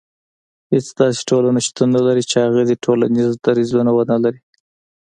[0.71, 4.41] هيڅ داسي ټولنه شتون نه لري چي هغه دي ټولنيز درځونه ونلري